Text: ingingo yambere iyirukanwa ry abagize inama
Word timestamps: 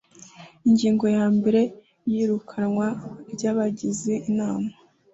ingingo 0.67 1.05
yambere 1.15 1.61
iyirukanwa 2.07 2.87
ry 3.33 3.43
abagize 3.51 4.13
inama 4.29 4.69